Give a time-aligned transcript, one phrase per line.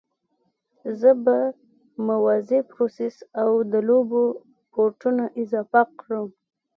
[0.99, 1.37] زه به
[2.07, 4.23] موازي پروسس او د لوبو
[4.73, 6.27] پورټونه اضافه کړم